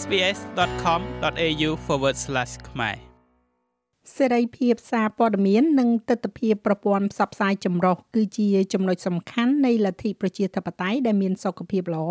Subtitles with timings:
[0.00, 1.70] sbs.com.au/
[2.68, 2.96] ខ្មែរ
[4.16, 12.08] សេរីភាពសារព័ត៌មាននិងទស្សនវិជ្ជាប្រព័ន្ធផ្សព្វផ្សាយចម្រុះគឺជាចំណុចសំខាន់នៃលទ្ធិប្រជាធិបតេយ្យដែលមានសុខភាពល្អ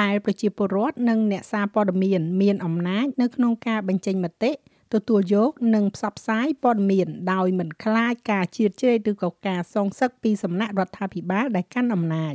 [0.00, 4.52] ដែលប្រជាពលរដ្ឋនិងអ្នកសារព័ត៌មានមានអំណាចនៅក្នុងការបញ្ចេញមតិ
[4.94, 12.34] ទទួលយកនិងផ្សព្វផ្សាយព័ត៌មានដោយមិនខ្លាចការជៀតជ្រែកឬក៏ការសងសឹកពីសំណាក់រដ្ឋាភិបាលដែលកាន់អំណាច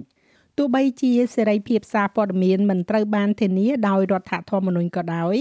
[0.58, 5.36] ទោះបីជាសេរីភាពសារព័ត៌មានមិនត្រូវបានធានាដោយរដ្ឋធម្មនុញ្ញក៏ដោយ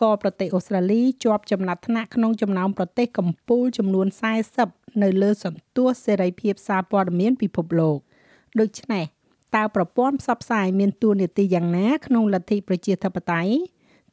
[0.00, 4.06] ក៏ប្រទេសអូស្ត្រាលីជាប់ចំណាត់ថ្នាក់ក្នុងចំណោមប្រទេសកំពូលចំនួន
[4.54, 7.98] 40នៅលើសន្ទុះសេរីភាពសារព័ត៌មានពិភពលោក
[8.60, 9.04] ដូច្នេះ
[9.56, 13.52] តើប្រព័ន្ធផ្សព្វផ្សាយមានតួនាទីយ៉ាងណាក្នុងលទ្ធិប្រជាធិបតេយ្យ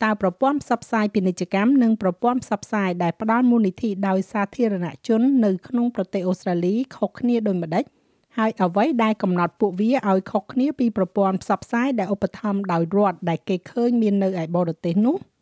[0.03, 7.86] តើប្រព័ន្ធផ្សព្វផ្សាយពាណិជ្ជកម្មនិងប្រព័ន្ធផ្សព្វផ្សាយដែលផ្ដល់មូលនិធិដោយសាធារណជននៅក្នុងប្រទេសអូស្ត្រាលីខុសគ្នាដូចម្តេច
[8.38, 15.17] ហើយអ្វីដែលកំណត់ពួកវាឲ្យខុសគ្នាពីប្រព័ន្ធផ្សព្វផ្សាយដែលឧបត្ថម្ភដោយរដ្ឋដែលគេឃើញមាននៅឯបរទេសនោះ។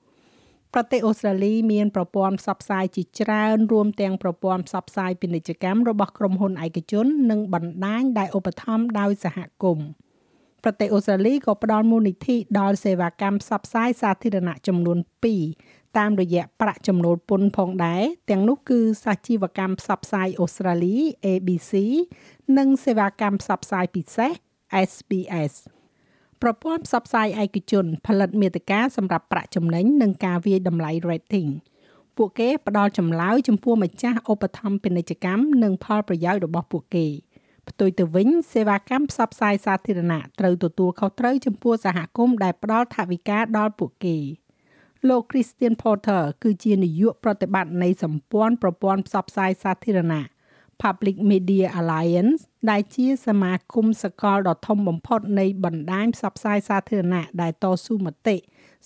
[0.73, 9.87] ប្រទេសអូស្ត្រាលីមានប្រព័ន្ធផ្សព្វផ្សាយជាច្រើនរួមទាំងប្រព័ន្ធផ្សព្វផ្សាយពាណិជ្ជកម្មរបស់ក្រុមហ៊ុនឯកជន និងបណ្ដាញដែលឧបត្ថម្ភដោយសហគមន៍
[10.63, 14.97] ប្រទេសអូស្ត្រាលីក៏ផ្ដល់មូលនិធិដល់សេវាកម្មផ្សព្វផ្សាយសាធារណៈចំនួន
[15.47, 21.73] 2តាមរយៈប្រាក់ចំណូលពន្ធផងដែរទាំងនោះគឺសាជីវកម្មផ្សព្វផ្សាយអូស្ត្រាលី ABC
[22.57, 24.31] និងសេវាកម្មផ្សព្វផ្សាយពិសេស
[24.89, 25.53] SBS
[26.41, 31.49] ប្រព័ន្ធផ្សព្វផ្សាយឯកជន ផលិតមាតិកាសម្រាប់ប្រាក់ចំណេញនិងការវាយតម្លៃ rating
[32.17, 37.07] ពួកគេផ្ដល់ចម្លើយចំពោះម្ចាស់ឧបត្ថម្ភពាណិជ្ជកម្មនិងផលប្រយោជន៍របស់ពួកគេ
[37.69, 44.17] ផ្ទុយទៅវិញសេវាកម្មផ្សព្វផ្សាយសាធារណៈត្រូវទទួលខុសត្រូវចំពោះសហគមន៍ដែលផ្ដល់ថវិកាដល់ពួកគេ
[45.09, 50.32] លោក Christian Porter គឺជានាយកប្រតិបត្តិនៃសម្ព័ន្ធប្រព័ន្ធផ្សព្វផ្សាយសាធារណៈ
[50.83, 58.37] Public Media Alliance ដែលជាសមាគមសកលដ៏ធំបំផុតនៃបណ្ដាញផ្សព្វផ្សាយសាធារណៈដែលតស៊ូមតិ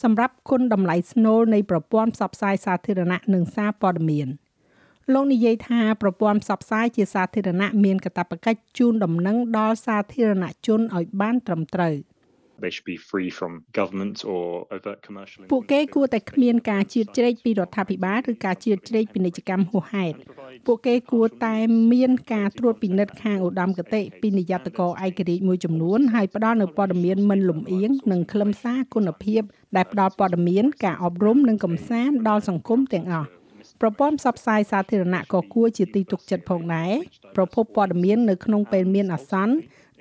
[0.03, 4.27] សម្រាប់គុណតម្លៃស្នូលនៃប្រព័ន្ធផ្សព្វផ្សាយសាធារណៈនិងសារព័ត៌មាន
[5.13, 11.95] លោកនិយាយថាប្រព័ន្ធផ្សព្វផ្សាយជាសាធារណៈមានកាតព្វកិច្ចជូនដំណឹងដល់សាធារណជនឲ្យបានត្រឹមត្រូវ។
[12.63, 14.45] they should be free from government or
[14.75, 20.15] overt commercial ពួកគេគួរតែគ្មានការជៀតជ្រែកពីរដ្ឋាភិបាលឬការជៀតជ្រែកពាណិជ្ជកម្មហួសហេតុ
[20.65, 21.55] ពួកគេគួរតែ
[21.93, 29.41] មានការត្រួតពិនិត្យខាងឧត្តមគតិពីនិយត្តករឯករាជ្យមួយចំនួនហើយផ្ដល់នូវព័ត៌មានមិនលំអៀងនិងខ្លឹមសារគុណភាព
[29.75, 33.27] ដែលផ្ដល់ព័ត៌មាន ការអប់រំនិងកំសាន្តដល់សង្គមទាំងអស់
[33.81, 36.91] ប្រព័ន្ធផ្សព្វផ្សាយសាធារណៈក៏គួរជាទីទុកចិត្តផងដែរ
[37.35, 39.55] ប្រភពព័ត៌មាននៅក្នុងពេលមានអាសន្ន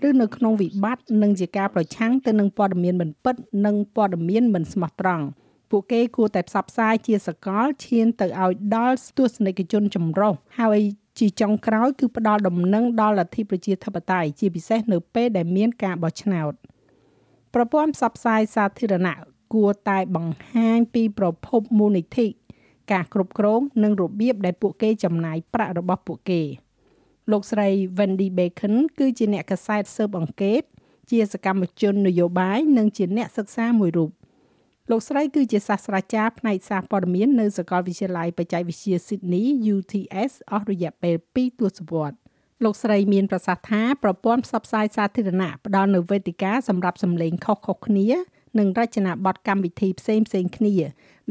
[0.09, 3.37] ឬនៅក្នុងវិបត្តិនិងជាការប្រឆាំងទៅនឹងព័ត៌មានមិនពិត
[3.67, 5.25] និងព័ត៌មានមិនស្មោះត្រង់
[5.71, 10.81] ពួកគេគួរតែផ្សព្វផ្សាយជាសកលឈានទៅឲ្យដល់ទស្សនិកជនចម្រុះហើយ
[11.19, 16.53] ជាចុងក្រោយគឺផ្ដល់ដំណឹងដល់លទ្ធិប្រជាធិបតេយ្យជាពិសេសនៅពេលដែលមានការបោះឆ្នោត
[17.55, 19.17] ប្រព័ន្ធផ្សព្វផ្សាយសាធារណៈ
[19.55, 22.27] គួរតែបង្ហាញពីប្រភពមូលនិធិ
[22.93, 26.43] ការគ្រប់គ្រងនិងរបៀបដែលពួកគេចំណាយប្រាក់របស់ពួកគេ។
[27.31, 30.63] លោកស្រី Wendy Bacon គឺជាអ្នកកសែតស៊ើបអង្កេត
[31.11, 34.11] ជាសកម្មជននយោបាយនិងជាអ្នកសិក្សាមួយរូប
[34.91, 42.19] លោកស្រីគឺជាសាស្ត្រាចារ្យផ្នែកសារព័ត៌មាននៅសាកលវិទ្យាល័យបច្ចេកវិទ្យា Sydney UTS អស់រយៈពេល2ទសវត្សរ៍
[42.65, 48.07] លោកស្រីមានប្រសាសន៍ថាប្រព័ន្ធផ្សព្វផ្សាយសាធារណៈផ្ដល់នូវវេទិកាសម្រាប់សម្លេងខុសៗគ្នា
[48.59, 50.75] និងរចនាប័ទ្មកម្មវិធីផ្សេងៗគ្នា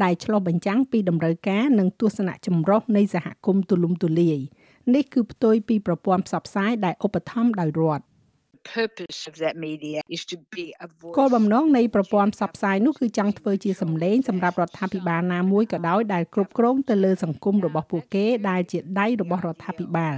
[0.03, 4.39] ដែលឆ្លុះបញ្ចាំងពីតម្រូវការនិងទស្សនៈចម្រុះនៃសហគមន៍ទូលំទូលាយ
[4.93, 8.05] នេះគឺផ្ទុយពីប្រព័ន្ធផ្សព្វផ្សាយដែលឧបត្ថម្ភដោយរដ្ឋ
[8.75, 20.15] purpose of that media is to be a voice គោលបំណងនៃប្រព័ន្ធផ្សព្វផ្សាយនោះគឺចង់ធ្វើជាសម្លេងសម្រាប់រដ្ឋាភិបាលណាមួយក៏ដោយដែលគ្រប់គ្រងទៅលើសង្គមរបស់ពួកគេដែលជាដៃរបស់រដ្ឋាភិបាល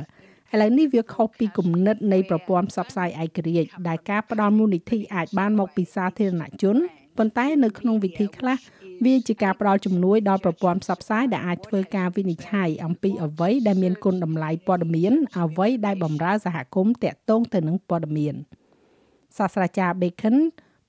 [0.54, 6.78] ឥឡូវនេះវាខុសពីគំនិតនៃប្រព័ន្ធផ្សព្វផ្សាយឯករាជ្យដែលការផ្ដល់មូលនិធិអាចបានមកពីសាធារណជន
[7.18, 8.58] ប៉ុន្តែនៅក្នុងវិធីខ្លះ
[9.06, 18.36] វាជាការផ្ដល់ជំនួយដល់ប្រព័ន្ធផ្សព្វផ្សាយដែលអាចធ្វើការវិនិច្ឆ័យអំពីអ្វីដែលមានគុណតម្លៃព័ត៌មានអ្វីដែលបម្រើសហគមន៍តាក់ទងទៅនឹងព័ត៌មាន
[19.38, 20.38] សាស្ត្រាចារ្យ Bacon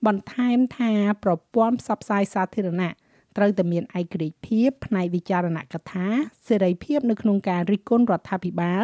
[0.07, 0.93] បន្ថែមថា
[1.25, 2.93] ប្រព័ន្ធផ្សព្វផ្សាយសាធារណៈ
[3.37, 6.07] ត្រូវតែមានឯករាជ្យភាពផ្នែកវិចារណកថា
[6.49, 8.83] សេរីភាពនៅក្នុងការរិះគន់រដ្ឋាភិបាល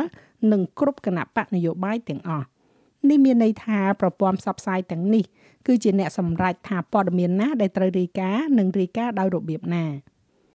[0.53, 2.47] និងគ្រប់គណៈបកនយោបាយទាំងអស់
[3.11, 5.25] នេះមានន័យថាប្រព័ន្ធផ្សព្វផ្សាយទាំងនេះ
[5.67, 9.87] គឺជាអ្នកសម្រេចថាព័ត៌មានណាដែលត្រូវរាយការណ៍និងរាយការណ៍ដោយរបៀបណា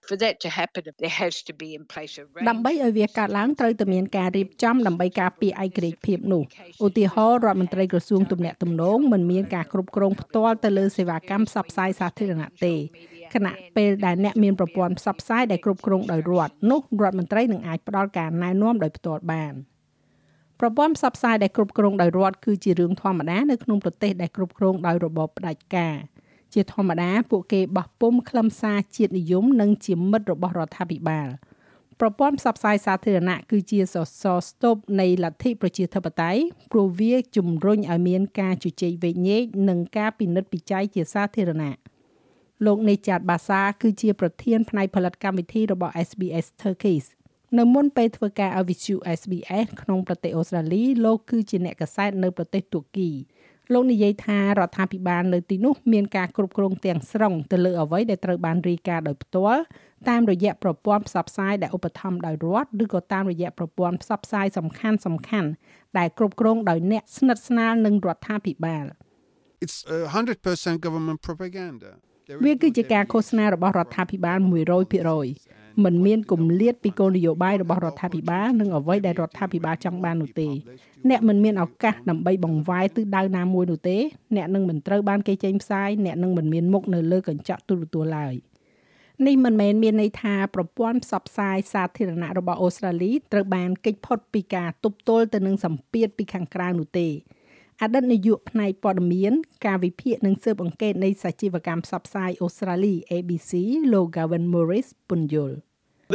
[0.10, 6.44] for that to happen there has to be in place a ដើម្បីឲ្យវាកើតឡើងត្រូវតែមានការរៀបចំដើម្បីការពារឯករាជ្យភាពនោះ
[6.86, 12.74] ឧទាហរណ៍រដ្ឋមន្ត្រីក្រសួងទំនាក់ទំនងមិនមានការគ្រប់គ្រងផ្ទាល់ទៅលើសេវាកម្មផ្សព្វផ្សាយសាធារណៈទេ
[13.34, 19.54] ខណៈពេលដែលអ្នកមានប្រព័ន្ធផ្សព្វផ្សាយដែលគ្រប់គ្រងដោយរដ្ឋនោះរដ្ឋមន្ត្រីនឹងអាចផ្ដល់ការណែនាំដោយផ្ទាល់បាន។
[20.60, 25.96] ប្រព័ន្ធផ្សព្វផ្សាយដែលគ្រប់គ្រងដោយរដ្ឋគឺជារឿងធម្មតានៅក្នុងប្រទេសដែលគ្រប់គ្រងដោយរបបផ្ដាច់ការ
[26.54, 31.28] ជាធម្មតាពួកគេបោះពុំខ្លឹមសារជាតិនិយមនិងជាមិត្តរបស់រដ្ឋាភិបាល
[32.00, 36.42] ប្រព័ន្ធផ្សព្វផ្សាយសាធារណៈគឺជាសសរស្ទប់នៃលទ្ធិប្រជាធិបតេយ្យ
[36.72, 41.78] ព្រោះវាជំរុញឲ្យមានការជជែកវែកញែកនិងការពិនិត្យពិច័យជាសាធារណៈ
[42.66, 47.08] លោកនេចាតបាសាគឺជាប្រធានផ្នែកផលិតកម្មវិធីរបស់ SBS Turkish
[47.58, 53.10] នៅមុនពេលធ្វើការឲ្យ Visu SBS ក្នុងប្រទេសអូស្ត្រាលីលោកគឺជាអ្នកកសែតនៅប្រទេសទួរគី
[53.74, 59.62] លោកនិយាយថារដ្ឋាភិបាលនៅទីនោះមានការគ្រប់គ្រងទាំងស្រុងទៅលើអ្វីដែលត្រូវបានរាយការណ៍ដោយផ្ទាល់
[60.10, 65.50] តាមរយៈប្រព័ន្ធផ្សព្វផ្សាយដែលឧបត្ថម្ភដោយរដ្ឋឬក៏តាមរយៈប្រព័ន្ធផ្សព្វផ្សាយសំខាន់សំខាន់
[65.98, 68.86] ដែលគ្រប់គ្រងដោយអ្នកស្និទ្ធស្នាលនឹងរដ្ឋាភិបាល
[69.66, 69.78] It's
[70.24, 71.90] 100% government propaganda.
[72.46, 74.38] វាគឺជាការឃោសនារបស់រដ្ឋាភិបាល
[75.00, 80.50] 100% មិនមានគម្លាតពីគោលនយោបាយរបស់រដ្ឋាភិបាលនិងអ្វីដែលរដ្ឋាភិបាលចង់បាននោះទេ
[81.10, 83.98] អ្នកមិនមានឱកាសដើម្បីបង្វែរទិសដៅណាមួយនោះទេ
[84.36, 88.34] អ្នកនឹងមិនត្រូវបានគេចេញផ្សាយអ្នកនឹងមិនមានមុខនៅលើកញ្ចក់ទូរទស្សន៍ឡើយ
[89.28, 97.08] នេះមិនមែនមានន័យថាប្រព័ន្ធផ្សព្វផ្សាយសាធារណៈរបស់អូស្ត្រាលីត្រូវបានគេចផុតពីការទប់ទល់ទៅនឹងសម្ពាធពីខាងក្រៅនោះទេ
[97.82, 99.34] អតីតនាយកផ្នែកព័ត៌មាន
[99.66, 103.52] ការវិភាគនិងស៊ើបអង្កេតនៃសាជីវកម្មផ្សព្វផ្សាយអូស្ត្រាលី ABC
[103.94, 105.58] លោក Gavin Morris ពន្យល់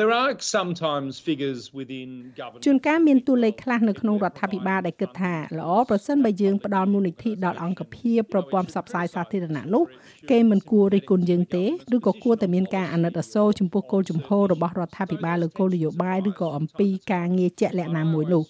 [0.00, 2.10] There are sometimes figures within
[2.40, 9.84] government ជួនកាលមានតួលេខខ្លះនៅក្នុងរដ្ឋាភិបាលដែលគិតថាល្អប្រសិនបើយើងផ្ដល់មូលនិធិដល់អង្គភាពប្រព័ន្ធផ្សព្វផ្សាយសាធារណៈនោះ
[10.30, 11.64] គេមិនគួររិះគន់យើងទេ
[11.94, 18.44] ឬក៏គួរតែមានការអាណិតអាសូរចំពោះគោលជំហររបស់រដ្ឋាភិបាលលើគោលនយោបាយឬក៏អំពីការងារជាក់លាក់ណាមួយនោះ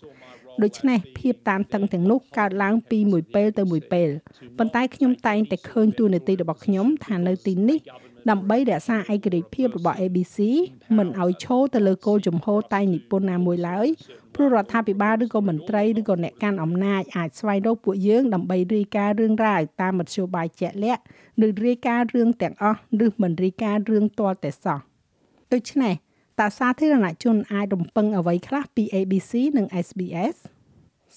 [0.62, 4.08] ដូច្នេះភាពតានតឹងទាំងនោះកើតឡើងពីមួយពេលទៅមួយពេល
[4.58, 7.80] ប៉ុន្តែខ្ញុំតែងតែឃើញទូនាទីរបស់ខ្ញុំថានៅទីនេះ
[8.30, 10.38] ដើម្បីរក្សាឯករាជ្យភាពរបស់ ABC
[10.96, 13.88] មិនឲ្យឈរទៅលើគោលជំហរតែងនិពន្ធណាមួយឡើយ
[14.34, 21.02] ព្រោះរដ្ឋាភិបាលឬក៏មន្ត្រីឬក៏អ្នកកាន់អំណាចអាចស្វែងរកពួកយើងដើម្បីរាយការណ៍រឿងរ៉ាវតាមមធ្យោបាយជាក់លាក់
[21.46, 24.78] ឬរាយការណ៍រឿងទាំងអស់ឬមិនរាយការណ៍រឿងទាល់តែសោះ
[25.52, 25.94] ដូច្នេះ
[26.40, 30.36] តើសាធារណជនអាចរំពឹងអ្វីខ្លះពី ABC និង SBS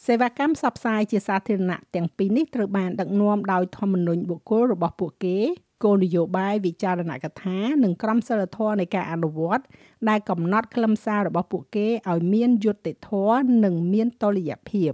[0.06, 5.38] សេវាកម្មផ្សព្វផ្សាយជាសាធារណៈទាំងពីរនេះត្រូវបានដឹកនាំដោយធម្មនុញ្ញបុគ្គលរបស់ពួកគេ
[5.84, 9.64] គោលនយោបាយវិចារណកថានិងក្រមសីលធម៌នៃការអនុវត្ត
[10.10, 14.92] ដែលកំណត់ខ្លឹមសាររបស់ពួកគេឲ្យមានយុត្តិធម៌និងមានតុល្យភាព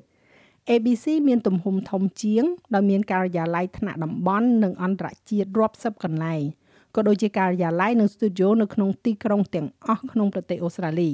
[0.70, 2.44] ABC មានទំហំធំជាង
[2.74, 6.44] ដោយមានការិយាល័យថ្នាក់តំបន់និងអន្តរជាតិរាប់សិបកន្លែង
[6.96, 11.12] ក៏ដូចជាការិយាល័យនិងស្ទូឌីយោនៅក្នុងទីក្រុងទាំងអស់ក្នុងប្រទេសអូស្ត្រាលី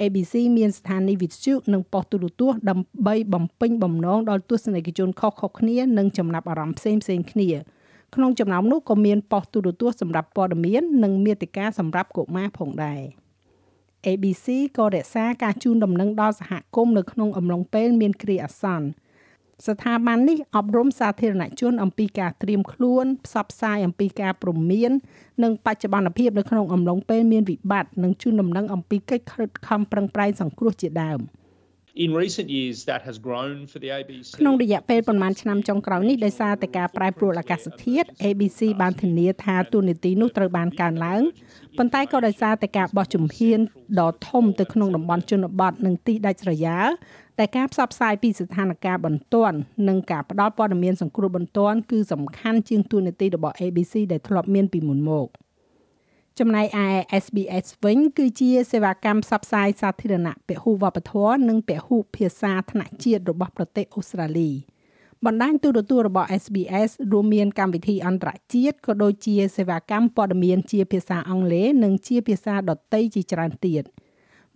[0.00, 7.48] ABC មានស្ថានីយ៍វិទ្យុនិងប៉ុស្តិ៍ទូរទស្សន៍ដើម្បីបំពេញបំណងដល់ទស្សនិកជនខុសៗគ្នានិងចំណាប់អារម្មណ៍ផ្សេងៗគ្នា
[8.14, 13.00] ក្នុងចំណោមនោះក៏មានប៉ុស្តិ៍ទូរទស្សន៍សម្រាប់ព័ត៌មាន និងមាតិកាសម្រាប់កុមារផងដែរ
[14.06, 14.46] ABC
[14.78, 18.88] ក៏រក្សាការជូនដំណឹងដល់សហគមន៍នៅក្នុងអំឡុងពេលមានគ្រាអាសន្ន
[19.66, 24.90] ស្ថាប័ននេះអប់រំសាធារណជនអំពីការត្រៀមខ្លួនផ្សព្វផ្សាយអំពីការព្រមាន
[25.42, 31.20] និងបច្ចុប្បន្នភាពនៅក្នុងអំឡុងពេលមានវិបត្តិនិងជូនដំណឹងអំពីកិច្ចខិតខំប្រឹងប្រែងសង្គ្រោះជាដើម
[32.04, 41.22] In recent years that has grown for the ABC ក្នុងរយៈពេលប្រមាណឆ្នាំចុងក្រោយនេះដោយសារតែការប្រែប្រួលអាកាសធាតុ ABC បានធានាថាទូនីតិនោះត្រូវបានកើនឡើង
[41.78, 43.60] ប៉ុន្តែក៏ដោយសារតែការបោះជំហាន
[44.00, 46.88] ដ៏ធំទៅក្នុងតំបន់ជនបទនិងទីដាច់ស្រយាល
[47.38, 49.56] តែការផ្សព្វផ្សាយពីស្ថានភាពបន្ទាន់
[49.88, 55.28] និងការផ្តល់ព័ត៌មានសង្គ្រោះបន្ទាន់គឺសំខាន់ជាងទូនាទីរបស់ ABC ដែលធ្លាប់មានពីមុនមក
[56.38, 56.86] ចំណែកឯ
[57.24, 64.50] SBS វិញគឺជាសេវាកម្មផ្សព្វផ្សាយសាធារណៈពហុវប្បធម៌និងពហុភាសាថ្នាក់ជាតិរបស់ប្រទេសអូស្ត្រាលី
[65.24, 73.84] បណ្ដាញទូរទស្សន៍របស់ SBS រួមមានកម្មវិធីអន្តរជាតិក៏ដូចជាសេវាកម្មព័ត៌មានជាភាសាអង់គ្លេសនិងជាភាសាដទៃជាច្រើនទៀត។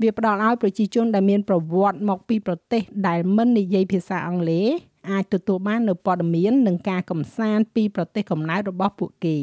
[0.03, 4.69] វាផ្ដល់ឲ្យប្រជាជនដែលមានប្រវត្តិមកពីប្រទេសដែលមិននិយាយភាសាអង់គ្លេស
[5.11, 9.39] អាចទទួលបាននូវព័ត៌មាននិងការកំសាន្តពីប្រទេសកំណើតរបស់ពួកគេ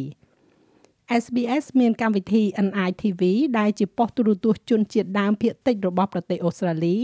[1.18, 3.22] SBS មានកម្មវិធី NITV
[3.60, 6.98] ដែលជាប៉ុស្តិ៍ទូរទស្សន៍ជនជាតិដើមភាគតិចរបស់ប្រទេសអូស្ត្រាលី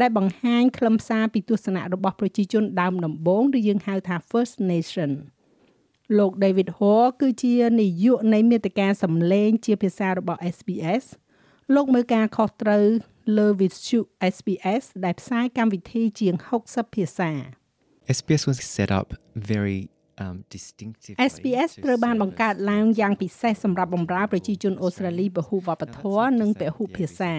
[0.00, 5.10] ដែលបង្ហាញខ្លឹមសារពីទស្សនៈរបស់ប្រជាជនដើមដំបូងឬយើងហៅថា First Nation
[6.18, 11.04] លោក David Hall គឺជានាយកនៃមេតិការសម្លេងជាភាសារបស់ SBS
[11.74, 12.84] លោកមើលការខុសត្រូវ
[13.38, 13.98] លើវិទ្យុ
[14.34, 16.34] SBS ដែលផ្សាយកម្មវិធីជាង
[16.66, 17.30] 60ភាសា
[18.18, 19.08] SBS was set up
[19.52, 19.97] very um distinctive
[21.30, 27.34] SBS ត្រូវបានបង្កើតឡើងយ៉ាងពិសេសសម្រាប់បម្រើប្រជាជនអូស្ត្រាលីពហុវប្បធម៌និងពហុភាសា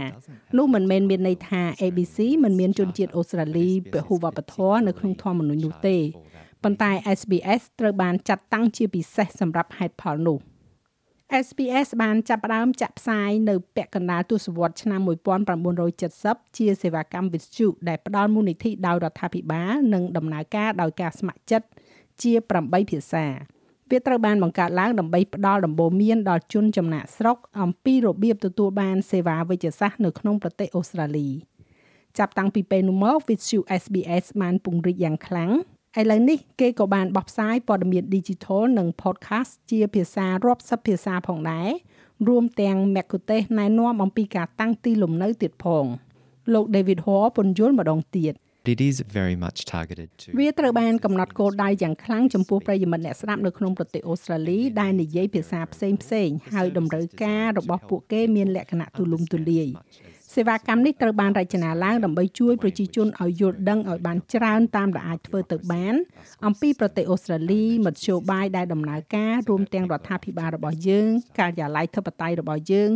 [0.58, 5.98] នោះមិនមែនមានន័យថា ABC មិនមានជនជាតិអូស្ត្រាលីពហុវប្បធម៌នៅក្នុងធម្មនុញ្ញនោះទេ
[6.64, 10.40] ប៉ុន្តែ SBS ត្រូវបានចាត់តាំងជាពិសេសសម្រាប់ហេតុផលនោះ
[11.46, 15.00] SBS បានចាប់ផ្ដើមចាក់ផ្សាយនៅពាក់កណ្ដាលទសវត្សរ៍ឆ្នាំ
[15.80, 21.68] 1970ជាសេវាកម្មវិទ្យុដែលផ្ដល់មូលនិធិដោយរដ្ឋាភិបាលនិងដំណើរការដោយការស្ម័គ្រចិត្ត
[22.24, 23.26] ជា8ភាសា
[23.90, 31.30] វាត្រូវបានបង្កើតឡើងដើម្បីផ្ដល់ដំបូន្មានដល់ជនចំណាក់ស្រុកអំពីរបៀបទទួលបានសេវាវេជ្ជសាស្ត្រនៅក្នុងប្រទេសអូស្ត្រាលី
[32.18, 35.52] ចាប់តាំងពីពេលនោះមក Vithu SBS បានពង្រីកយ៉ាងខ្លាំង
[36.00, 41.70] ឥឡូវនេះគេក៏បានបោះផ្សាយព័ត៌មាន Digital និង Podcast ជាភាសារាប់សិបភាសាផងដែរ
[42.28, 45.86] រួមទាំងមគ្គុទ្ទេសក៍ណែនាំអំពីការតាំងទីលំនៅទៀតផង
[46.54, 48.34] លោក David Hoare ពន្យល់ម្ដងទៀត
[48.66, 59.68] It is very much targeted to វាត្រូវបានកំណត់គោលដៅយ៉ាងខ្លាំងចំពោះប្រិយមិត្តអ្នកស្ដាប់នៅក្នុងប្រទេសអូស្ត្រាលីដែលនិយាយភាសាផ្សេងផ្សេងៗហើយតម្រូវការរបស់ពួកគេមានលក្ខណៈទូលំទូលាយ
[60.36, 65.94] សេវាកម្មនេះត្រូវបានរចនាឡើងដើម្បីជួយប្រជាជនឲ្យយល់ដឹងឲ្យបានច្រើនតាមដែលអាចធ្វើទៅបាន
[66.46, 71.08] អំពីប្រទេសអូស្ត្រាលីមធ្យោបាយដែលដំណើរការរួមទាំងរដ្ឋាភិបាលរបស់យើង
[71.40, 72.90] ការិយាល័យធិបតេយ្យរបស់យើង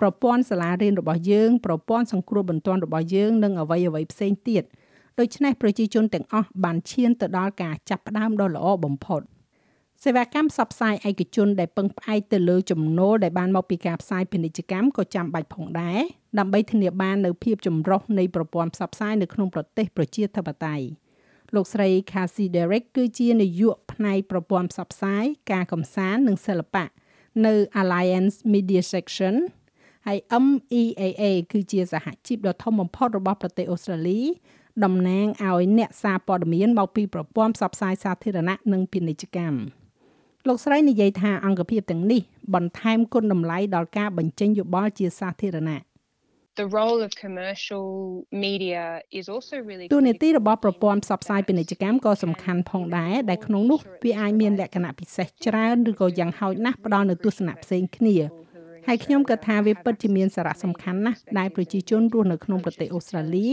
[0.00, 4.64] ប្រព័ន្ធសាលារៀនរបស់យើងប្រព័ន្ធសង្គ្រោះបន្ទាន់របស់យើងនិងអ្វីអ្វីផ្សេងទៀត
[5.18, 9.22] ដូច្នេះប្រជាជនទាំងអស់បានឈានទៅដល់ការចាប់ផ្ដើមដ៏ល្អបំផុត
[10.04, 16.00] សេវាកម្មផ្សព្វផ្សាយឯកជនដែលពឹងផ្អែកទៅលើចំណូលដែលបានមកពីការផ្សាយពាណិជ្ជកម្មក៏ចាំបាច់ផងដែរ
[16.38, 20.84] ដើម្បីធានាបាននូវភាពចម្រុះនៃប្រព័ន្ធផ្សព្វផ្សាយនៅក្នុងប្រទេសប្រជាធិបតេយ្យ
[21.54, 26.84] លោកស្រី Cassie Derrick គឺជានាយកផ្នែកប្រព័ន្ធផ្សព្វផ្សាយការកំសាន្តនិងសិល្បៈ
[27.46, 29.34] នៅ Alliance Media Section
[30.06, 31.22] ហើយ MEAA
[31.52, 34.20] គឺជាសហជីពដ៏ធំបំផុតរបស់ប្រទេសអូស្ត្រាលី
[34.84, 39.58] តំណាងឲ្យអ្នកសារព័ត៌មានមកពីប្រព័ន្ធផ្សព្វផ្សាយសាធារណៈនិងពាណិជ្ជកម្ម
[40.48, 42.22] លោកស្រីនិយាយថាអង្គភាពទាំងនេះ
[42.54, 45.80] បន្ថែមគុណតម្លៃដល់ការបញ្ចេញយោបល់ជាសាធារណៈ
[46.60, 47.88] the role of commercial
[48.44, 48.84] media
[49.18, 58.16] is also really ទូនីតិរបស់ប្រព័ន្ធផ្សព្វផ្សាយពាណិជ្ជកម្មក៏សំខាន់ផងដែរដែលក្នុងនោះវាអាចមានលក្ខណៈពិសេសច្រើនឬក៏យ៉ាងហោចណាស់ផ្ដល់នូវទស្សនៈផ្សេងគ្នា
[58.90, 63.48] ហើយខ្ញុំក៏ថាវាពិតជាមានសារៈសំខាន់ណាស់ដែលប្រជាជនរស់នៅក្នុងប្រទេសអូស្ត្រាលី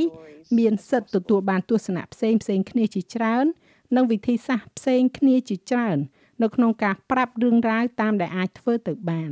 [0.57, 3.45] មានសិទ្ធិទទួលបានទស្សនៈផ្សេងផ្សេងគ្នាជាច្រើន
[3.95, 5.97] និងវិធីសាស្ត្រផ្សេងគ្នាជាច្រើន
[6.43, 9.31] នៅក្នុងការប្រាប់រឿងរ៉ាវតាមដែលអាចធ្វើទៅបាន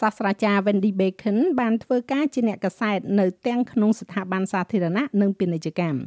[0.00, 5.98] សាស្ត្រាចារ្យ Wendy Bacon បានធ្វើការជាអ្នកកសែតនៅទាំងក្នុងស្ថាប័នសាធារណៈនិងពាណិជ្ជកម្ម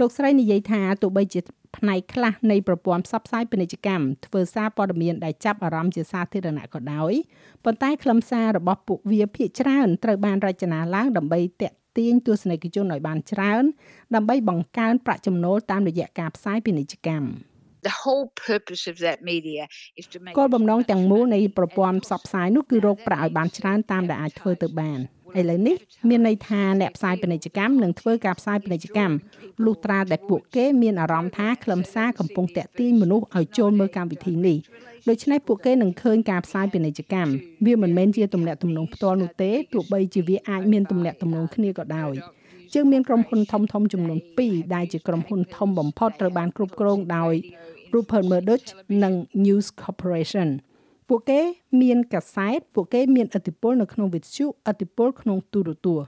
[0.00, 1.40] លោកស្រីនិយាយថាទោះបីជា
[1.76, 7.12] ផ្នែកខ្លះនៃប្រព័ន្ធផ្សព្វផ្សាយពាណិជ្ជកម្មធ្វើសារព័ត៌មានដែលចាប់អារម្មណ៍ជាសាធារណៈក៏ដោយ
[7.64, 13.64] ប៉ុន្តែខ្លឹមសាររបស់ពួកវាភាគច្រើនត្រូវបានរចនាឡើងដើម្បីតាក់ទាញទស្សនិកជនឲ្យបានច្រើន
[14.14, 17.28] ដើម្បីបង្កើនប្រាក់ចំណូលតាមរយៈការផ្សាយពាណិជ្ជកម្ម
[17.88, 19.62] The whole purpose of that media
[20.00, 25.00] is to make គោលបំណងទាំងមូលនៃប្រព័ន្ធផ្សព្វផ្សាយនោះគឺរកប្រាក់ឲ្យបានច្រើនតាមដែលអាចធ្វើទៅបាន
[25.40, 25.76] ឥឡូវនេះ
[26.08, 29.14] មានន័យថាអ្នកផ្សាយពាណិជ្ជកម្មនឹងធ្វើការផ្សាយពាណិជ្ជកម្ម
[29.64, 34.56] លុះត្រាតែពួកគេមានអារម្មណ៍ថាខ្លឹមសារកំពុងតាក់ទាញមនុស្សឲ្យចូលមើលកម្មវិធីនេះ
[35.08, 37.32] ដូច្នេះពួកគេនឹងឃើញការផ្សាយពាណិជ្ជកម្ម
[37.66, 42.14] វាមិនមែនជាទំនាក់ទំនងផ្ទាល់នោះទេទោះបីជាវាអាចមានទំនាក់ទំនងគ្នាក៏ដោយ
[42.72, 47.34] ជាងមានក្រុមហ៊ុនធំធំចំនួន2ដែលជាក្រុមហ៊ុនធំបំផុតត្រូវបានគ្រប់គ្រងដោយ
[47.92, 48.66] Rupert Murdoch
[49.02, 49.14] និង
[49.44, 50.48] News Corporation
[51.08, 51.40] ពួកគេ
[51.82, 56.06] មាន កាសែតពួកគេមានឥទ្ធិពលនៅក្នុងវិទ្យុឥទ្ធិពលក្នុងទូរទស្សន៍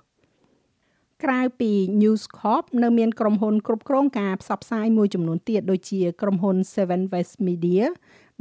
[1.24, 1.70] ក្រៅពី
[2.02, 7.84] News Corp នៅមានក្រុមហ៊ុនគ្រប់គ្រងការផ្សព្វផ្សាយមួយចំនួនទៀតដូចជាក្រុមហ៊ុន Seven West Media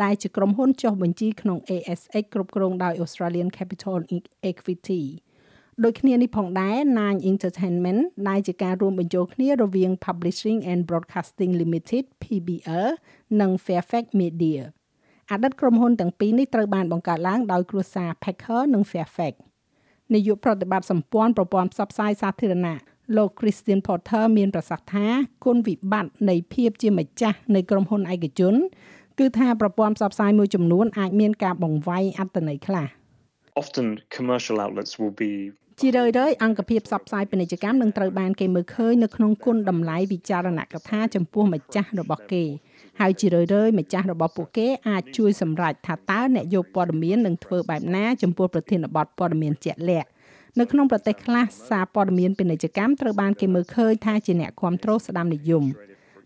[0.03, 3.95] ដែលជាក្រុមហ៊ុនចុះបញ្ជីក្នុង ASX គ្រប់គ្រងដោយ Australian Capital
[4.51, 5.03] Equity
[5.83, 12.87] ដូចគ្នានេះផងដែរ Nine Entertainment ដែលជាការរួមបញ្ចូលគ្នារវាង Publishing and Broadcasting Limited PBL
[13.41, 14.61] និង Fairfax Media
[15.31, 19.33] អតីតក្រុមហ៊ុនទាំងពីរនេះត្រូវបានបង្កើតឡើងដោយគ្រួសារ Packer និង Fairfax
[20.13, 22.77] នាយកប្រតិបត្តិសម្ព័ន្ធប្រព័ន្ធផ្សព្វផ្សាយសាធារណៈ
[23.17, 25.07] លោក Christian Porter មានប្រសាសន៍ថា
[25.45, 28.55] គុណវិបត្តិនៃភាពជាម្ចាស់នៃក្រុមហ៊ុនឯកជន
[29.19, 32.87] គឺថាប្រព័ន្ធផ្សព្វផ្សាយមួយចំនួនអាចមានការបង្វែងអត្តន័យខ្លះ
[33.61, 35.31] Often commercial outlets will be
[35.81, 42.43] ជារឿយៗអង្គភាពផ្សព្វផ្សាយពាណិជ្ជកម្មនឹងត្រូវបានគេមើលឃើញនៅក្នុងគុណតម្លៃវិចារណកថាចំពោះម្ចាស់របស់គេ
[42.99, 50.09] ហើយជារឿយៗម្ចាស់របស់ពួកគេអាចជួយសម្រេចថាតើអ្នកយកព័ត៌មាននឹងធ្វើបែបណាចំពោះប្រធានបទព័ត៌មានជាក់លាក់
[50.59, 55.63] នៅក្នុងប្រទេសខ្លះសារព័ត៌មានពាណិជ្ជកម្មត្រូវបានគេមើលឃើញថាជាអ្នកគ្រប់គ្រងស្ដាមនិយម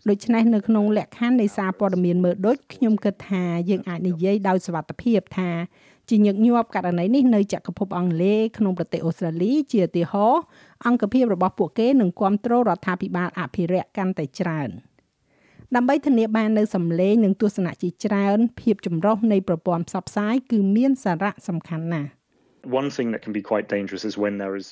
[0.08, 5.50] ដូច្នេះនៅក្នុងលក្ខខណ្ឌនៃសារព័ត៌មានមើលដូចខ្ញុំគិតថាយើងអាចនិយាយដោយសវត្ថភាពថា
[6.08, 10.42] ជាញឹកញាប់ករណីនេះនៅចក្រភពអង់គ្លេសក្នុងប្រទេសអូស្ត្រាលីជាឧទាហរណ៍
[10.86, 14.70] អង្គភាពរបស់ពួកគេនឹងគ្រប់គ្រងរដ្ឋាភិបាលអភិរក្សកាន់តែច្រើន
[15.76, 22.10] ដើម្បីធានាបាននៅសម្លេងនិងទស្សនៈជាច្រើន ភាពចម្រុះនៃប្រព័ន្ធផ្សព្វផ្សាយគឺមានសារៈសំខាន់ណាស់
[22.80, 24.66] one thing that can be quite dangerous is when there is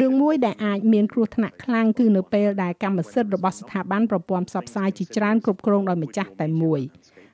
[0.00, 6.80] រឿងមួយដែលអាចមានគ្រោះថ្នាក់ខ្លាំងគឺនៅពេលដែលកម្មសិទ្ធិរបស់ស្ថាប័នប្រព័ន្ធផ្សព្វផ្សាយជាច្រើនគ្រប់គ្រងដោយម្ចាស់តែមួយ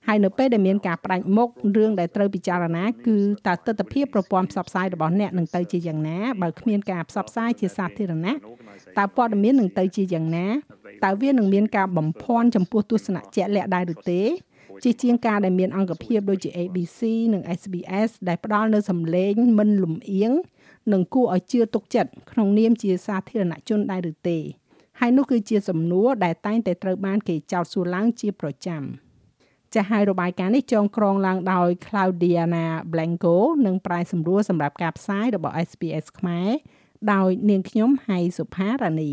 [0.09, 3.17] ហើយនៅពេលដែលមានការផ្ដាច់មុខរឿងដែលត្រូវពិចារណាគឺ
[3.47, 8.35] តើទស្សនវិជ្ជាប្រព័ន្ធផ្សព្វផ្សាយរបស់អ្នកនឹងទៅជាយ៉ាងណាបើគ្មានការផ្សព្វផ្សាយជាសាធារណៈ
[8.99, 10.47] តើព័ត៌មាននឹងទៅជាយ៉ាងណា
[11.05, 14.23] តើវានឹងមានការបំភាន់ចំពោះទស្សនៈជាក់លាក់ដែរឬទេ
[14.85, 17.01] ជាជាងការដែលមានអង្គភាពដូចជា ABC
[17.33, 20.33] និង SBS ដែលផ្ដល់នូវសម្លេងមិនលំអៀង
[20.93, 24.39] និងគួរឲ្យជឿទុកចិត្តក្នុងនាមជាសាធារណជនដែរឬទេ
[25.01, 28.83] ហើយនោះគឺជាសំណួរដែលតែងតែត្រូវបានគេចោទសួរឡើងជាប្រចាំ
[29.75, 33.37] ចាស់ហើយរបាយការណ៍នេះចងក្រងឡើងដោយ Claudiana Blanco
[33.67, 36.51] និងប្រាយសម្រួលសម្រាប់ការផ្សាយរបស់ SBS ខ្មែរ
[37.13, 39.13] ដោយនាងខ្ញុំហៃសុផារ៉ានី